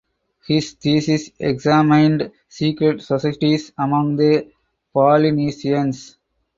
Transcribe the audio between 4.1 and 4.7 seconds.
the